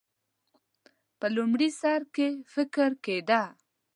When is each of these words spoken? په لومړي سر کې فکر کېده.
په 1.19 1.27
لومړي 1.35 1.69
سر 1.79 2.01
کې 2.15 2.27
فکر 2.53 2.89
کېده. 3.03 3.41